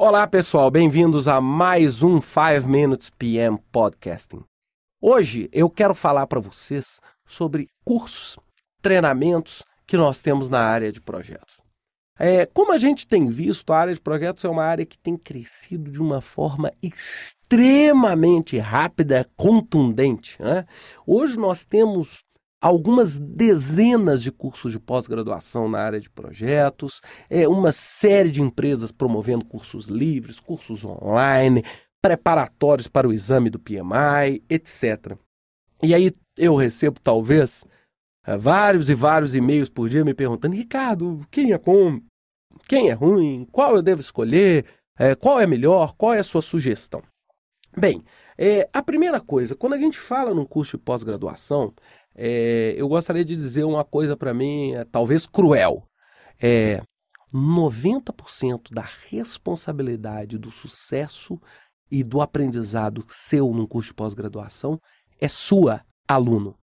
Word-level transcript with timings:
Olá, 0.00 0.28
pessoal, 0.28 0.70
bem-vindos 0.70 1.26
a 1.26 1.40
mais 1.40 2.04
um 2.04 2.20
5 2.20 2.68
Minutes 2.68 3.10
PM 3.10 3.58
Podcasting. 3.72 4.44
Hoje 5.02 5.50
eu 5.52 5.68
quero 5.68 5.92
falar 5.92 6.24
para 6.28 6.38
vocês 6.38 7.00
sobre 7.26 7.66
cursos, 7.84 8.38
treinamentos 8.80 9.64
que 9.88 9.96
nós 9.96 10.22
temos 10.22 10.48
na 10.48 10.60
área 10.60 10.92
de 10.92 11.00
projetos. 11.00 11.60
É, 12.16 12.46
como 12.46 12.72
a 12.72 12.78
gente 12.78 13.08
tem 13.08 13.26
visto, 13.26 13.72
a 13.72 13.78
área 13.80 13.92
de 13.92 14.00
projetos 14.00 14.44
é 14.44 14.48
uma 14.48 14.62
área 14.62 14.86
que 14.86 14.96
tem 14.96 15.16
crescido 15.16 15.90
de 15.90 16.00
uma 16.00 16.20
forma 16.20 16.70
extremamente 16.80 18.56
rápida, 18.56 19.26
contundente. 19.36 20.40
Né? 20.40 20.64
Hoje 21.04 21.36
nós 21.36 21.64
temos 21.64 22.22
algumas 22.60 23.18
dezenas 23.18 24.22
de 24.22 24.32
cursos 24.32 24.72
de 24.72 24.80
pós-graduação 24.80 25.68
na 25.68 25.80
área 25.80 26.00
de 26.00 26.10
projetos, 26.10 27.00
é, 27.30 27.46
uma 27.46 27.72
série 27.72 28.30
de 28.30 28.42
empresas 28.42 28.90
promovendo 28.90 29.44
cursos 29.44 29.86
livres, 29.86 30.40
cursos 30.40 30.84
online, 30.84 31.64
preparatórios 32.02 32.88
para 32.88 33.08
o 33.08 33.12
exame 33.12 33.50
do 33.50 33.58
PMI, 33.58 34.42
etc. 34.48 35.16
E 35.82 35.94
aí 35.94 36.12
eu 36.36 36.56
recebo, 36.56 36.98
talvez, 37.00 37.64
é, 38.26 38.36
vários 38.36 38.90
e 38.90 38.94
vários 38.94 39.34
e-mails 39.34 39.68
por 39.68 39.88
dia 39.88 40.04
me 40.04 40.14
perguntando: 40.14 40.56
Ricardo, 40.56 41.26
quem 41.30 41.52
é 41.52 41.58
bom? 41.58 42.00
Quem 42.66 42.90
é 42.90 42.92
ruim? 42.92 43.46
Qual 43.50 43.76
eu 43.76 43.82
devo 43.82 44.00
escolher? 44.00 44.66
É, 44.98 45.14
qual 45.14 45.40
é 45.40 45.46
melhor? 45.46 45.94
Qual 45.96 46.12
é 46.12 46.18
a 46.18 46.24
sua 46.24 46.42
sugestão? 46.42 47.02
Bem, 47.76 48.02
é, 48.36 48.68
a 48.72 48.82
primeira 48.82 49.20
coisa, 49.20 49.54
quando 49.54 49.74
a 49.74 49.78
gente 49.78 49.98
fala 49.98 50.34
num 50.34 50.44
curso 50.44 50.76
de 50.76 50.82
pós-graduação, 50.82 51.72
é, 52.14 52.74
eu 52.76 52.88
gostaria 52.88 53.24
de 53.24 53.36
dizer 53.36 53.64
uma 53.64 53.84
coisa 53.84 54.16
para 54.16 54.34
mim, 54.34 54.74
é, 54.74 54.84
talvez 54.84 55.26
cruel. 55.26 55.86
É, 56.40 56.82
90% 57.32 58.72
da 58.72 58.86
responsabilidade 59.08 60.38
do 60.38 60.50
sucesso 60.50 61.38
e 61.90 62.02
do 62.02 62.20
aprendizado 62.20 63.04
seu 63.08 63.52
num 63.52 63.66
curso 63.66 63.90
de 63.90 63.94
pós-graduação 63.94 64.80
é 65.20 65.28
sua, 65.28 65.82
aluno 66.06 66.56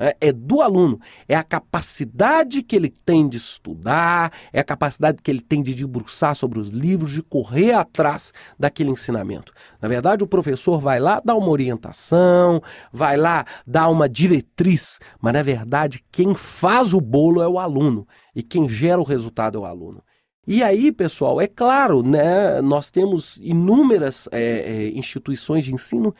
é, 0.00 0.16
é 0.20 0.32
do 0.32 0.62
aluno, 0.62 0.98
é 1.28 1.36
a 1.36 1.44
capacidade 1.44 2.62
que 2.62 2.74
ele 2.74 2.88
tem 2.88 3.28
de 3.28 3.36
estudar, 3.36 4.32
é 4.50 4.58
a 4.58 4.64
capacidade 4.64 5.22
que 5.22 5.30
ele 5.30 5.42
tem 5.42 5.62
de 5.62 5.74
debruçar 5.74 6.34
sobre 6.34 6.58
os 6.58 6.70
livros, 6.70 7.12
de 7.12 7.22
correr 7.22 7.72
atrás 7.72 8.32
daquele 8.58 8.90
ensinamento. 8.90 9.52
Na 9.80 9.88
verdade, 9.88 10.24
o 10.24 10.26
professor 10.26 10.80
vai 10.80 10.98
lá 10.98 11.20
dar 11.22 11.36
uma 11.36 11.50
orientação, 11.50 12.62
vai 12.90 13.18
lá 13.18 13.44
dar 13.66 13.88
uma 13.88 14.08
diretriz, 14.08 14.98
mas 15.20 15.34
na 15.34 15.42
verdade 15.42 16.02
quem 16.10 16.34
faz 16.34 16.94
o 16.94 17.00
bolo 17.00 17.42
é 17.42 17.48
o 17.48 17.58
aluno 17.58 18.08
e 18.34 18.42
quem 18.42 18.66
gera 18.66 19.00
o 19.00 19.04
resultado 19.04 19.58
é 19.58 19.60
o 19.60 19.66
aluno. 19.66 20.02
E 20.46 20.62
aí, 20.62 20.90
pessoal, 20.90 21.40
é 21.40 21.46
claro, 21.46 22.02
né, 22.02 22.60
nós 22.62 22.90
temos 22.90 23.38
inúmeras 23.42 24.28
é, 24.32 24.40
é, 24.40 24.88
instituições 24.90 25.64
de 25.64 25.74
ensino 25.74 26.14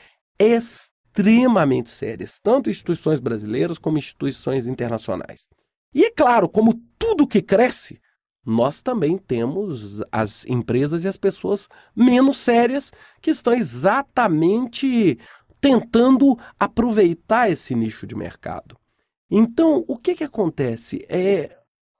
extremamente 1.10 1.90
sérias, 1.90 2.38
tanto 2.40 2.70
instituições 2.70 3.18
brasileiras 3.18 3.78
como 3.78 3.98
instituições 3.98 4.66
internacionais. 4.66 5.48
E 5.92 6.04
é 6.04 6.10
claro, 6.10 6.48
como 6.48 6.80
tudo 6.98 7.26
que 7.26 7.42
cresce, 7.42 8.00
nós 8.46 8.80
também 8.80 9.18
temos 9.18 10.02
as 10.10 10.46
empresas 10.46 11.04
e 11.04 11.08
as 11.08 11.16
pessoas 11.16 11.68
menos 11.94 12.38
sérias 12.38 12.92
que 13.20 13.30
estão 13.30 13.52
exatamente 13.52 15.18
tentando 15.60 16.38
aproveitar 16.58 17.50
esse 17.50 17.74
nicho 17.74 18.06
de 18.06 18.14
mercado. 18.14 18.78
Então, 19.30 19.84
o 19.86 19.96
que, 19.96 20.14
que 20.14 20.24
acontece? 20.24 21.04
É, 21.08 21.58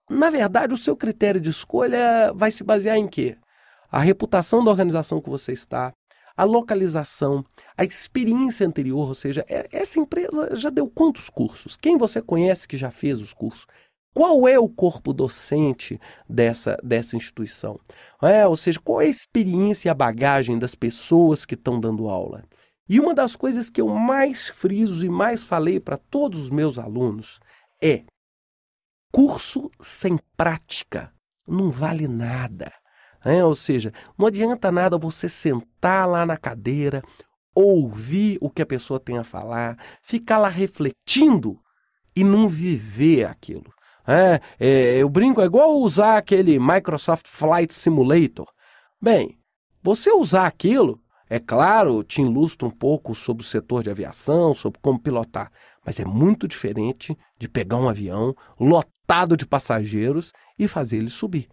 na 0.09 0.31
verdade, 0.31 0.73
o 0.73 0.79
seu 0.79 0.97
critério 0.97 1.41
de 1.41 1.51
escolha 1.51 2.33
vai 2.35 2.51
se 2.51 2.65
basear 2.65 2.97
em 2.97 3.07
quê? 3.07 3.37
A 3.91 3.99
reputação 3.99 4.65
da 4.65 4.71
organização 4.71 5.21
que 5.21 5.29
você 5.29 5.53
está, 5.53 5.93
a 6.41 6.45
localização, 6.45 7.45
a 7.77 7.85
experiência 7.85 8.67
anterior, 8.67 9.09
ou 9.09 9.15
seja, 9.15 9.45
é, 9.47 9.69
essa 9.71 10.01
empresa 10.01 10.57
já 10.57 10.71
deu 10.71 10.89
quantos 10.89 11.29
cursos? 11.29 11.77
Quem 11.77 11.99
você 11.99 12.23
conhece 12.23 12.67
que 12.67 12.79
já 12.79 12.91
fez 12.91 13.21
os 13.21 13.35
cursos? 13.35 13.67
Qual 14.15 14.49
é 14.49 14.59
o 14.59 14.67
corpo 14.67 15.13
docente 15.13 16.01
dessa, 16.27 16.79
dessa 16.83 17.15
instituição? 17.15 17.79
É, 18.23 18.47
ou 18.47 18.57
seja, 18.57 18.81
qual 18.81 19.03
é 19.03 19.05
a 19.05 19.09
experiência 19.09 19.89
e 19.89 19.91
a 19.91 19.95
bagagem 19.95 20.59
das 20.59 20.75
pessoas 20.75 21.45
que 21.45 21.55
estão 21.55 21.79
dando 21.79 22.09
aula? 22.09 22.43
E 22.89 22.99
uma 22.99 23.15
das 23.15 23.37
coisas 23.37 23.69
que 23.69 23.83
eu 23.83 23.89
mais 23.89 24.49
friso 24.49 25.05
e 25.05 25.11
mais 25.11 25.45
falei 25.45 25.79
para 25.79 25.99
todos 25.99 26.41
os 26.41 26.51
meus 26.51 26.79
alunos 26.79 27.39
é: 27.83 28.05
curso 29.13 29.71
sem 29.79 30.19
prática 30.39 31.13
não 31.47 31.71
vale 31.71 32.09
nada. 32.09 32.73
É, 33.25 33.45
ou 33.45 33.55
seja, 33.55 33.93
não 34.17 34.27
adianta 34.27 34.73
nada 34.73 34.97
você 34.97 35.29
sentar 35.29 36.09
lá 36.09 36.25
na 36.25 36.37
cadeira, 36.37 37.03
ouvir 37.55 38.39
o 38.41 38.49
que 38.49 38.63
a 38.63 38.67
pessoa 38.67 38.99
tem 38.99 39.19
a 39.19 39.25
falar, 39.25 39.77
ficar 40.03 40.39
lá 40.39 40.49
refletindo 40.49 41.59
e 42.17 42.25
não 42.25 42.49
viver 42.49 43.25
aquilo. 43.27 43.73
É, 44.07 44.41
é, 44.59 44.97
eu 44.99 45.09
brinco, 45.09 45.41
é 45.41 45.45
igual 45.45 45.77
usar 45.77 46.17
aquele 46.17 46.59
Microsoft 46.59 47.27
Flight 47.29 47.73
Simulator. 47.75 48.47
Bem, 49.01 49.39
você 49.83 50.11
usar 50.11 50.47
aquilo, 50.47 51.01
é 51.29 51.39
claro, 51.39 52.03
te 52.03 52.21
ilustra 52.21 52.67
um 52.67 52.71
pouco 52.71 53.15
sobre 53.15 53.43
o 53.43 53.47
setor 53.47 53.83
de 53.83 53.91
aviação, 53.91 54.55
sobre 54.55 54.81
como 54.81 55.01
pilotar, 55.01 55.51
mas 55.85 56.01
é 56.01 56.05
muito 56.05 56.49
diferente 56.49 57.17
de 57.39 57.49
pegar 57.49 57.77
um 57.77 57.89
avião 57.89 58.35
lotado 58.59 59.37
de 59.37 59.47
passageiros 59.47 60.33
e 60.59 60.67
fazer 60.67 60.97
ele 60.97 61.11
subir. 61.11 61.49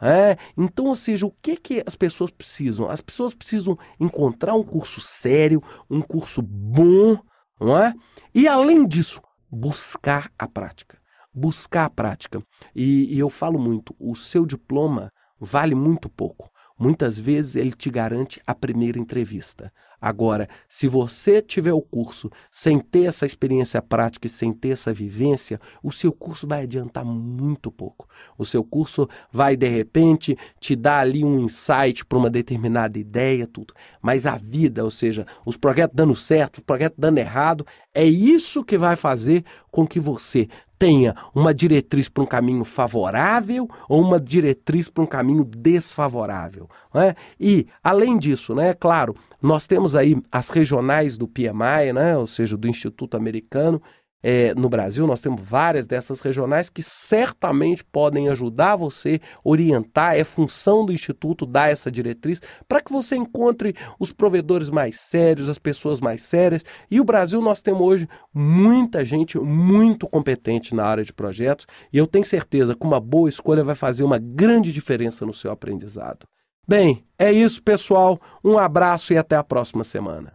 É, 0.00 0.36
então, 0.56 0.86
ou 0.86 0.94
seja, 0.94 1.26
o 1.26 1.30
que, 1.42 1.56
que 1.56 1.82
as 1.86 1.94
pessoas 1.94 2.30
precisam? 2.30 2.88
As 2.90 3.00
pessoas 3.00 3.34
precisam 3.34 3.78
encontrar 3.98 4.54
um 4.54 4.62
curso 4.62 5.00
sério, 5.00 5.62
um 5.88 6.00
curso 6.00 6.42
bom, 6.42 7.18
não 7.60 7.78
é? 7.78 7.94
E 8.34 8.48
além 8.48 8.86
disso, 8.86 9.20
buscar 9.50 10.30
a 10.38 10.46
prática. 10.48 10.98
Buscar 11.32 11.86
a 11.86 11.90
prática. 11.90 12.42
E, 12.74 13.14
e 13.14 13.18
eu 13.18 13.30
falo 13.30 13.58
muito, 13.58 13.94
o 13.98 14.14
seu 14.14 14.44
diploma 14.44 15.10
vale 15.40 15.74
muito 15.74 16.08
pouco. 16.08 16.50
Muitas 16.78 17.18
vezes 17.18 17.54
ele 17.54 17.72
te 17.72 17.88
garante 17.88 18.40
a 18.46 18.54
primeira 18.54 18.98
entrevista. 18.98 19.72
Agora, 20.04 20.50
se 20.68 20.86
você 20.86 21.40
tiver 21.40 21.72
o 21.72 21.80
curso 21.80 22.30
sem 22.50 22.78
ter 22.78 23.04
essa 23.04 23.24
experiência 23.24 23.80
prática 23.80 24.26
e 24.26 24.30
sem 24.30 24.52
ter 24.52 24.68
essa 24.68 24.92
vivência, 24.92 25.58
o 25.82 25.90
seu 25.90 26.12
curso 26.12 26.46
vai 26.46 26.64
adiantar 26.64 27.06
muito 27.06 27.72
pouco. 27.72 28.06
O 28.36 28.44
seu 28.44 28.62
curso 28.62 29.08
vai, 29.32 29.56
de 29.56 29.66
repente, 29.66 30.36
te 30.60 30.76
dar 30.76 30.98
ali 30.98 31.24
um 31.24 31.40
insight 31.40 32.04
para 32.04 32.18
uma 32.18 32.28
determinada 32.28 32.98
ideia, 32.98 33.46
tudo. 33.46 33.72
Mas 34.02 34.26
a 34.26 34.36
vida, 34.36 34.84
ou 34.84 34.90
seja, 34.90 35.26
os 35.42 35.56
projetos 35.56 35.96
dando 35.96 36.14
certo, 36.14 36.58
os 36.58 36.64
projetos 36.64 36.98
dando 36.98 37.16
errado, 37.16 37.66
é 37.94 38.04
isso 38.04 38.62
que 38.62 38.76
vai 38.76 38.96
fazer 38.96 39.42
com 39.70 39.86
que 39.86 39.98
você 39.98 40.48
tenha 40.78 41.14
uma 41.34 41.54
diretriz 41.54 42.08
para 42.08 42.22
um 42.22 42.26
caminho 42.26 42.62
favorável 42.62 43.66
ou 43.88 44.02
uma 44.02 44.20
diretriz 44.20 44.88
para 44.88 45.02
um 45.02 45.06
caminho 45.06 45.42
desfavorável. 45.42 46.68
Né? 46.92 47.14
E, 47.40 47.66
além 47.82 48.18
disso, 48.18 48.54
né, 48.54 48.74
claro, 48.74 49.16
nós 49.40 49.66
aí 49.94 50.16
as 50.30 50.48
regionais 50.48 51.16
do 51.16 51.28
PMI, 51.28 51.92
né, 51.94 52.16
ou 52.16 52.26
seja, 52.26 52.56
do 52.56 52.68
Instituto 52.68 53.16
Americano, 53.16 53.80
é, 54.26 54.54
no 54.54 54.70
Brasil, 54.70 55.06
nós 55.06 55.20
temos 55.20 55.42
várias 55.42 55.86
dessas 55.86 56.22
regionais 56.22 56.70
que 56.70 56.82
certamente 56.82 57.84
podem 57.84 58.30
ajudar 58.30 58.74
você, 58.74 59.20
orientar, 59.44 60.16
é 60.16 60.24
função 60.24 60.86
do 60.86 60.94
Instituto 60.94 61.44
dar 61.44 61.70
essa 61.70 61.90
diretriz 61.90 62.40
para 62.66 62.80
que 62.80 62.90
você 62.90 63.16
encontre 63.16 63.76
os 64.00 64.14
provedores 64.14 64.70
mais 64.70 64.98
sérios, 64.98 65.50
as 65.50 65.58
pessoas 65.58 66.00
mais 66.00 66.22
sérias. 66.22 66.64
E 66.90 66.98
o 67.02 67.04
Brasil, 67.04 67.42
nós 67.42 67.60
temos 67.60 67.82
hoje 67.82 68.08
muita 68.32 69.04
gente 69.04 69.38
muito 69.38 70.08
competente 70.08 70.74
na 70.74 70.86
área 70.86 71.04
de 71.04 71.12
projetos 71.12 71.66
e 71.92 71.98
eu 71.98 72.06
tenho 72.06 72.24
certeza 72.24 72.74
que 72.74 72.86
uma 72.86 73.00
boa 73.00 73.28
escolha 73.28 73.62
vai 73.62 73.74
fazer 73.74 74.04
uma 74.04 74.18
grande 74.18 74.72
diferença 74.72 75.26
no 75.26 75.34
seu 75.34 75.50
aprendizado. 75.50 76.26
Bem, 76.66 77.04
é 77.18 77.32
isso, 77.32 77.62
pessoal. 77.62 78.20
Um 78.42 78.58
abraço 78.58 79.12
e 79.12 79.18
até 79.18 79.36
a 79.36 79.44
próxima 79.44 79.84
semana. 79.84 80.32